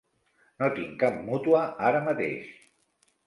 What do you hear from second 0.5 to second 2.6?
No tinc cap mútua ara mateix.